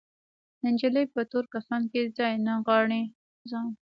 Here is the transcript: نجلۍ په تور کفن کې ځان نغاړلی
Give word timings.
نجلۍ 0.63 1.05
په 1.13 1.21
تور 1.31 1.45
کفن 1.53 1.81
کې 1.91 2.01
ځان 2.17 2.35
نغاړلی 2.47 3.03